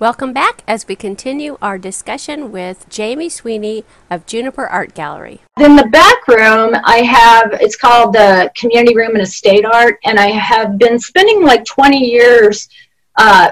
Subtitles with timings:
[0.00, 5.42] Welcome back as we continue our discussion with Jamie Sweeney of Juniper Art Gallery.
[5.60, 10.18] In the back room, I have, it's called the Community Room and Estate Art, and
[10.18, 12.66] I have been spending like 20 years
[13.16, 13.50] uh,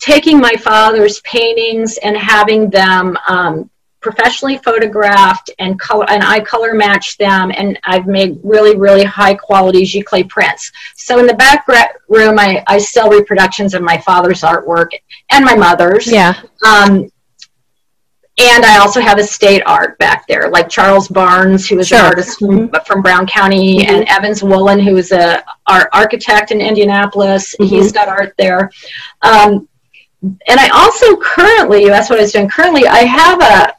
[0.00, 3.70] taking my father's paintings and having them um,
[4.04, 9.34] professionally photographed and color and I color match them and I've made really really high
[9.34, 10.70] quality giclée prints.
[10.94, 11.66] So in the back
[12.08, 14.90] room I, I sell reproductions of my father's artwork
[15.30, 16.06] and my mother's.
[16.06, 16.34] Yeah.
[16.66, 17.10] Um,
[18.36, 22.00] and I also have estate art back there, like Charles Barnes, who is sure.
[22.00, 22.84] an artist from, mm-hmm.
[22.84, 23.94] from Brown County, mm-hmm.
[23.94, 27.54] and Evans Woollen, who is a art architect in Indianapolis.
[27.54, 27.72] Mm-hmm.
[27.72, 28.72] He's got art there.
[29.22, 29.68] Um,
[30.48, 32.48] and I also currently, that's what I was doing.
[32.48, 33.74] Currently, I have a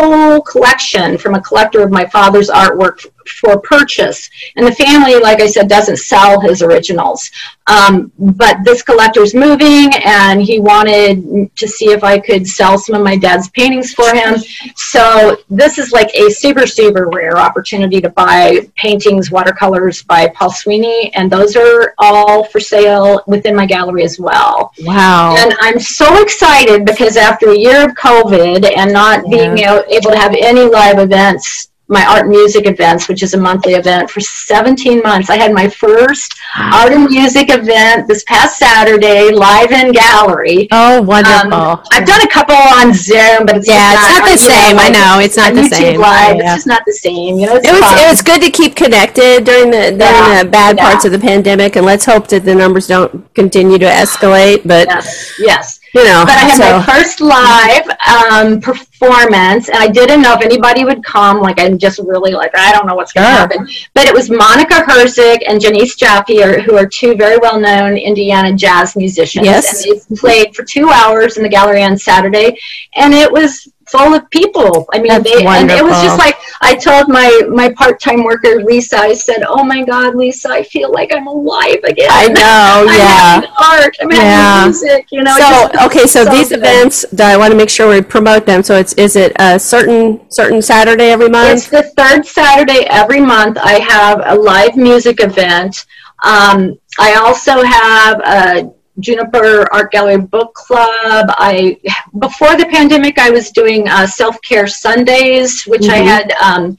[0.00, 4.28] whole collection from a collector of my father's artwork for purchase.
[4.56, 7.30] And the family, like I said, doesn't sell his originals.
[7.68, 12.94] Um, but this collector's moving and he wanted to see if I could sell some
[12.94, 14.36] of my dad's paintings for him.
[14.74, 20.50] So this is like a super, super rare opportunity to buy paintings, watercolors by Paul
[20.50, 21.12] Sweeney.
[21.14, 24.72] And those are all for sale within my gallery as well.
[24.80, 25.36] Wow.
[25.38, 29.54] And I'm so excited because after a year of COVID and not yeah.
[29.54, 33.72] being able to have any live events my art music events, which is a monthly
[33.72, 35.30] event for 17 months.
[35.30, 40.68] I had my first art and music event this past Saturday, live in gallery.
[40.70, 41.52] Oh, wonderful!
[41.52, 44.76] Um, I've done a couple on Zoom, but it's yeah, it's not, not the same.
[44.76, 46.00] Know, I know it's not the YouTube same.
[46.00, 46.42] Live, yeah.
[46.42, 47.38] It's just not the same.
[47.38, 47.98] You know, it was fun.
[47.98, 50.44] it was good to keep connected during the during yeah.
[50.44, 50.90] the bad yeah.
[50.90, 54.66] parts of the pandemic, and let's hope that the numbers don't continue to escalate.
[54.66, 56.24] But yes, yes you know.
[56.24, 56.78] But I had so.
[56.78, 61.40] my first live um, performance, and I didn't know if anybody would come.
[61.40, 63.38] Like I'm just really like I don't know what's going to sure.
[63.38, 63.68] happen.
[63.94, 68.96] But it was Monika Herzig and Janiece Jaffe, who are two very well-known Indiana jazz
[68.96, 69.46] musicians.
[69.46, 72.58] Yes, and they played for two hours in the gallery on Saturday,
[72.94, 74.86] and it was full of people.
[74.92, 78.62] I mean, they, and it was just like I told my my part time worker
[78.62, 78.98] Lisa.
[78.98, 83.42] I said, "Oh my God, Lisa, I feel like I'm alive again." I know, I'm
[83.42, 83.50] yeah.
[83.58, 84.64] art, I'm yeah.
[84.64, 85.36] music, you know.
[85.38, 86.58] So okay, so, so these good.
[86.58, 88.62] events, I want to make sure we promote them.
[88.62, 91.58] So it's is it a certain certain Saturday every month?
[91.58, 93.58] It's the third Saturday every month.
[93.60, 95.86] I have a live music event.
[96.24, 101.26] Um, I also have a Juniper Art Gallery Book Club.
[101.30, 101.78] I
[102.18, 105.90] before the pandemic, I was doing uh, self care Sundays, which mm-hmm.
[105.90, 106.32] I had.
[106.32, 106.76] Um,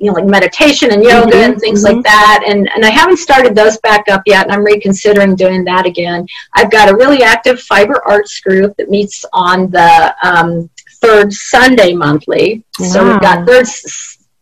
[0.00, 1.94] you know, like meditation and yoga mm-hmm, and things mm-hmm.
[1.94, 2.44] like that.
[2.46, 6.26] And, and I haven't started those back up yet, and I'm reconsidering doing that again.
[6.52, 10.68] I've got a really active fiber arts group that meets on the um,
[11.00, 12.64] third Sunday monthly.
[12.78, 12.86] Wow.
[12.86, 13.66] So we've got third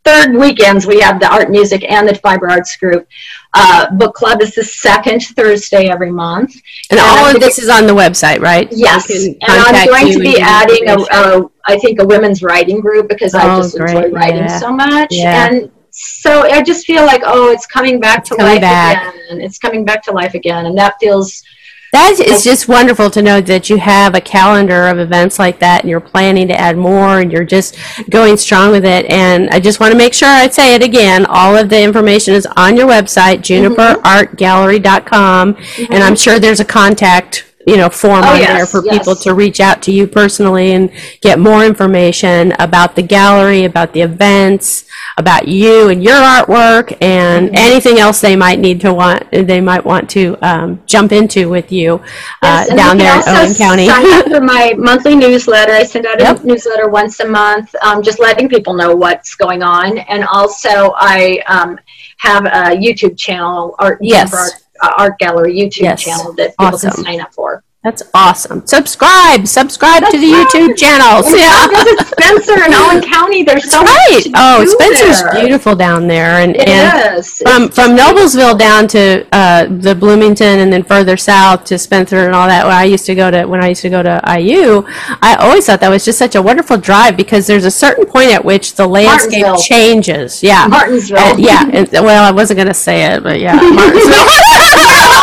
[0.04, 3.06] third weekends we have the art music and the fiber arts group
[3.54, 6.54] uh, book club is the second thursday every month
[6.90, 10.18] and, and all of this is on the website right yes and i'm going to
[10.18, 13.96] be adding a, a i think a women's writing group because oh, i just great.
[13.96, 14.58] enjoy writing yeah.
[14.58, 15.48] so much yeah.
[15.48, 19.14] and so i just feel like oh it's coming back it's to coming life back.
[19.14, 21.44] again it's coming back to life again and that feels
[21.92, 25.82] that is just wonderful to know that you have a calendar of events like that
[25.82, 27.76] and you're planning to add more and you're just
[28.08, 29.04] going strong with it.
[29.10, 31.26] And I just want to make sure I say it again.
[31.26, 35.54] All of the information is on your website, juniperartgallery.com.
[35.54, 35.92] Mm-hmm.
[35.92, 38.98] And I'm sure there's a contact you know, form oh, on yes, there for yes.
[38.98, 40.90] people to reach out to you personally and
[41.20, 44.84] get more information about the gallery, about the events,
[45.16, 47.56] about you and your artwork, and mm-hmm.
[47.56, 51.70] anything else they might need to want, they might want to um, jump into with
[51.70, 51.94] you
[52.42, 53.86] uh, yes, down there in Owen County.
[53.86, 55.72] sign up for my monthly newsletter.
[55.72, 56.44] I send out a yep.
[56.44, 61.42] newsletter once a month, um, just letting people know what's going on, and also I
[61.46, 61.78] um,
[62.18, 64.34] have a YouTube channel, Art yes.
[64.34, 66.02] Art uh, art gallery YouTube yes.
[66.02, 66.90] channel that people awesome.
[66.90, 67.64] can sign up for.
[67.82, 68.64] That's awesome.
[68.64, 70.46] Subscribe, subscribe That's to the right.
[70.46, 71.26] YouTube channels.
[71.26, 72.04] And yeah.
[72.04, 73.42] Spencer and Owen County.
[73.42, 74.22] There's so right.
[74.36, 75.40] oh, Spencer's there.
[75.40, 77.38] beautiful down there, and, it and is.
[77.38, 82.18] from it's from Noblesville down to uh, the Bloomington, and then further south to Spencer
[82.18, 82.64] and all that.
[82.64, 84.84] Where I used to go to when I used to go to IU,
[85.20, 88.30] I always thought that was just such a wonderful drive because there's a certain point
[88.30, 90.40] at which the landscape changes.
[90.40, 91.18] Yeah, Martinsville.
[91.18, 94.68] And, yeah, and, well, I wasn't going to say it, but yeah, Martinsville.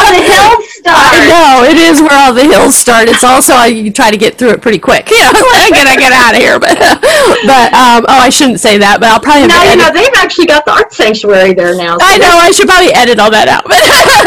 [0.09, 0.97] the hills start.
[0.97, 3.07] I know it is where all the hills start.
[3.07, 5.09] It's also you try to get through it pretty quick.
[5.19, 6.59] You know, I gotta get out of here.
[6.59, 6.79] But
[7.45, 8.99] but um, oh, I shouldn't say that.
[8.99, 11.97] But I'll probably now you know they've actually got the art sanctuary there now.
[11.97, 12.39] So I know.
[12.39, 13.65] I should probably edit all that out.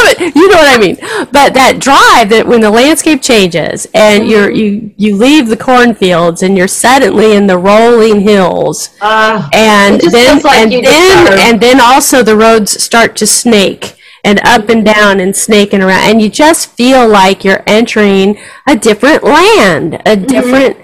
[0.03, 0.97] But you know what I mean.
[1.33, 4.31] But that drive that when the landscape changes and mm-hmm.
[4.31, 10.01] you're you you leave the cornfields and you're suddenly in the rolling hills, uh, and
[10.01, 14.85] then like and then and then also the roads start to snake and up and
[14.85, 16.03] down and snaking around.
[16.11, 18.39] And you just feel like you're entering
[18.69, 20.27] a different land, a Mm-hmm.
[20.27, 20.77] different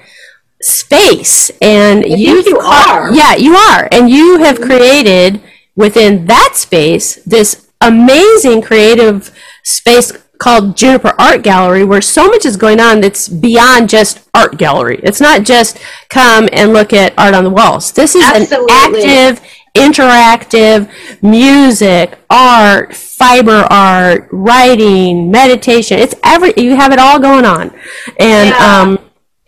[0.62, 1.50] space.
[1.62, 3.14] And you ca- are.
[3.14, 3.88] Yeah, you are.
[3.92, 5.40] And you have created
[5.76, 9.32] within that space this amazing creative
[9.62, 14.56] space called Juniper Art Gallery where so much is going on that's beyond just art
[14.58, 15.00] gallery.
[15.02, 15.78] It's not just
[16.10, 17.92] come and look at art on the walls.
[17.92, 19.02] This is Absolutely.
[19.02, 19.46] an active
[19.78, 20.88] interactive
[21.22, 25.98] music, art, fiber art, writing, meditation.
[25.98, 27.70] It's every you have it all going on.
[28.18, 28.80] And Yeah.
[28.80, 28.98] um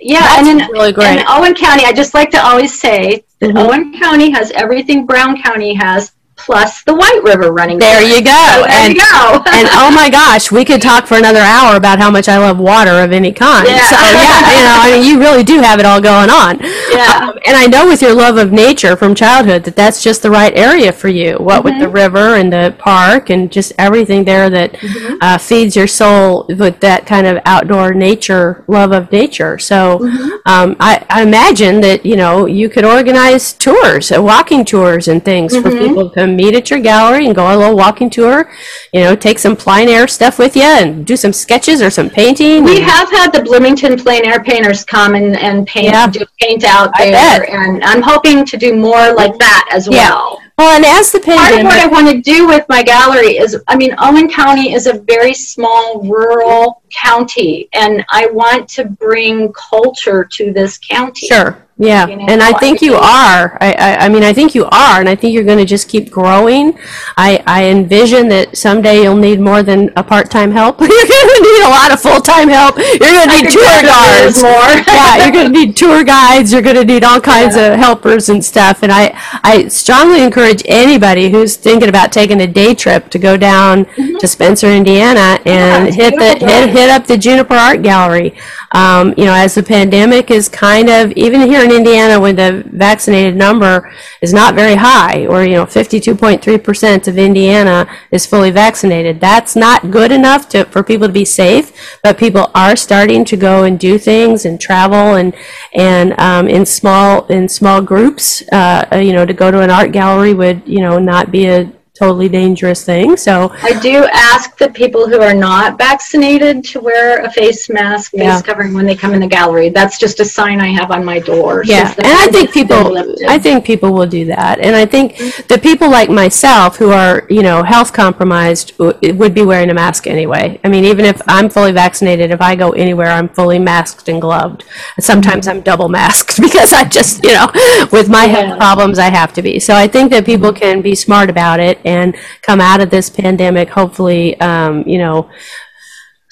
[0.02, 1.18] Yeah, That's and in, really great.
[1.18, 3.58] in Owen County, I just like to always say that Mhm.
[3.68, 6.12] Owen County has everything Brown County has,
[6.44, 7.78] plus the White River running.
[7.78, 8.30] There you go.
[8.30, 9.42] So there And- you go.
[9.52, 12.58] and oh my gosh, we could talk for another hour about how much I love
[12.58, 13.66] water of any kind.
[13.68, 13.78] Yeah.
[13.86, 16.58] So yeah, you know, I mean, you really do have it all going on.
[16.90, 17.20] Yeah.
[17.30, 20.30] Um, and I know with your love of nature from childhood that that's just the
[20.30, 21.36] right area for you.
[21.38, 21.94] What with the Mm-hmm.
[21.94, 25.16] river and the park and just everything there that Mm-hmm.
[25.20, 29.58] uh, feeds your soul with that kind of outdoor nature love of nature.
[29.58, 30.28] So Mm-hmm.
[30.46, 35.24] um, I, I imagine that you know you could organize tours, uh, walking tours and
[35.24, 35.86] things for Mm-hmm.
[35.86, 38.50] people to meet at your gallery and go on a little walking tour.
[38.92, 42.08] You know, take some plein air stuff with you and do some sketches or some
[42.10, 42.64] painting.
[42.64, 46.06] We have had the Bloomington plein air painters come and, and paint, Yeah.
[46.08, 47.48] do paint out I there, bet.
[47.50, 50.10] and I'm hoping to do more like that as Yeah.
[50.10, 50.40] well.
[50.58, 53.56] well, and as the Part of what I want to do with my gallery is,
[53.68, 59.52] I mean, Owen County is a very small rural county, and I want to bring
[59.54, 61.28] culture to this county.
[61.28, 61.56] sure.
[61.80, 63.56] Yeah, You know, and I think you are.
[63.58, 65.88] I, I, I mean, I think you are, and I think you're going to just
[65.88, 66.78] keep growing.
[67.16, 70.78] I, I envision that someday you'll need more than a part-time help.
[70.80, 72.76] you're going to need a lot of full-time help.
[72.76, 74.36] You're going to need tour go to guards.
[74.36, 74.50] Liz more.
[74.94, 76.52] yeah, you're going to need tour guides.
[76.52, 78.82] You're going to need all kinds of helpers and stuff.
[78.82, 83.38] And I, I strongly encourage anybody who's thinking about taking a day trip to go
[83.38, 83.86] down
[84.18, 88.36] to Spencer, Indiana, and it's hit the beautiful hit, hit up the Juniper Art Gallery.
[88.72, 92.64] Um, you know, as the pandemic is kind of even here in Indiana, when the
[92.66, 98.50] vaccinated number is not very high, or you know, 52.3 percent of Indiana is fully
[98.50, 99.20] vaccinated.
[99.20, 103.36] That's not good enough to for people to be safe, but people are starting to
[103.36, 105.34] go and do things and travel and
[105.74, 108.42] and um, in small in small groups.
[108.52, 111.72] Uh, you know, to go to an art gallery would you know not be a
[112.00, 113.16] totally dangerous thing.
[113.16, 118.12] So I do ask the people who are not vaccinated to wear a face mask,
[118.12, 118.40] face Yeah.
[118.40, 119.68] covering when they come in the gallery.
[119.68, 121.62] That's just a sign I have on my door.
[121.64, 122.80] Yeah, and I think people.
[123.28, 125.46] I think people will do that, and I think mm-hmm.
[125.48, 129.74] the people like myself who are, you know, health compromised w- would be wearing a
[129.74, 130.58] mask anyway.
[130.64, 134.20] I mean, even if I'm fully vaccinated, if I go anywhere, I'm fully masked and
[134.20, 134.64] gloved.
[134.98, 135.58] Sometimes mm-hmm.
[135.58, 137.48] I'm double masked because I just, you know,
[137.92, 138.32] with my Yeah.
[138.32, 139.60] health problems, I have to be.
[139.60, 140.62] So I think that people mm-hmm.
[140.62, 145.28] can be smart about it and come out of this pandemic, hopefully, um, you know,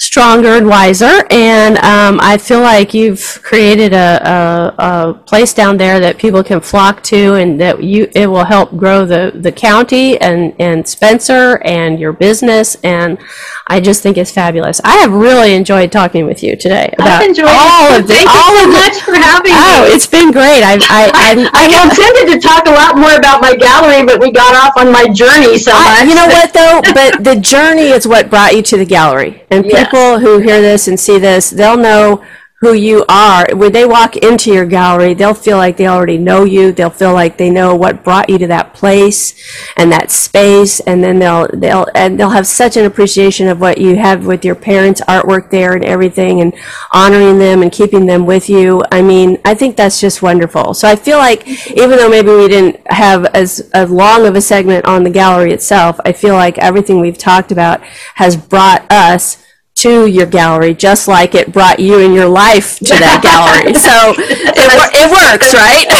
[0.00, 1.24] stronger and wiser.
[1.30, 6.42] And um, I feel like you've created a, a, a place down there that people
[6.44, 10.86] can flock to, and that you it will help grow the, the county and and
[10.88, 12.76] Spencer and your business.
[12.84, 13.18] And
[13.66, 14.80] I just think it's fabulous.
[14.84, 18.00] I have really enjoyed talking with you today about I've enjoyed all it.
[18.00, 19.90] of the Thank all you so much for having Oh, me.
[19.90, 20.62] Oh, it's been great.
[20.62, 24.20] I I I, I I intended to talk a lot more about my gallery, but
[24.20, 26.08] we got off on my journey so I- much.
[26.08, 26.80] you know what though?
[26.98, 29.42] But the journey is what brought you to the gallery.
[29.50, 32.24] And people who hear this and see this, they'll know
[32.60, 33.46] who you are.
[33.54, 36.72] When they walk into your gallery, they'll feel like they already know you.
[36.72, 39.32] They'll feel like they know what brought you to that place
[39.76, 40.80] and that space.
[40.80, 44.44] And then they'll they'll and they'll have such an appreciation of what you have with
[44.44, 46.52] your parents' artwork there and everything, and
[46.92, 48.82] honoring them and keeping them with you.
[48.90, 50.74] I mean, I think that's just wonderful.
[50.74, 54.40] So I feel like even though maybe we didn't have as, as long of a
[54.40, 57.84] segment on the gallery itself, I feel like everything we've talked about
[58.16, 59.44] has brought us
[59.82, 63.74] to your gallery, just like it brought you and your life to that gallery.
[63.74, 65.86] So it, wor- it works, right?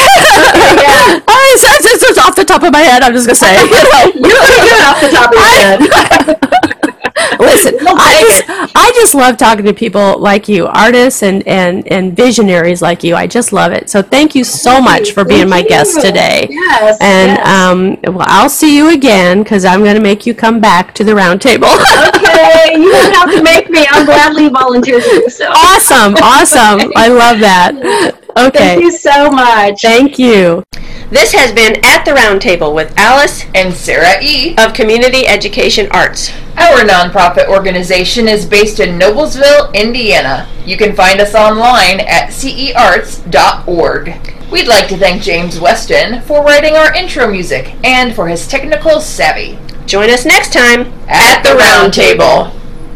[0.79, 1.21] Yeah.
[1.27, 3.03] I, it's, it's, it's off the top of my head.
[3.03, 3.53] I'm just gonna say.
[4.15, 4.29] you know.
[4.29, 6.88] You're good off the top of your head.
[7.41, 12.15] Listen, I just, I just love talking to people like you, artists and, and, and
[12.15, 13.15] visionaries like you.
[13.15, 13.91] I just love it.
[13.91, 16.47] So thank you so much for being my guest today.
[16.51, 16.99] Yes.
[17.01, 17.49] And yes.
[17.49, 21.05] um, well, I'll see you again because I'm going to make you come back to
[21.05, 21.69] the roundtable.
[22.17, 23.87] okay, you don't have to make me.
[23.91, 25.49] I'll gladly volunteer do so.
[25.49, 26.93] awesome, awesome.
[26.97, 28.15] I love that.
[28.39, 28.59] Okay.
[28.59, 29.81] Thank you so much.
[29.83, 30.63] Thank you.
[31.11, 34.55] This has been At the Roundtable with Alice and Sarah E.
[34.59, 36.31] of Community Education Arts.
[36.57, 40.49] Our nonprofit organization is based in Noblesville, Indiana.
[40.65, 44.07] You can find us online at cearts.org.
[44.53, 49.01] We'd like to thank James Weston for writing our intro music and for his technical
[49.01, 49.59] savvy.
[49.87, 50.93] Join us next time.
[51.09, 52.53] At the round table.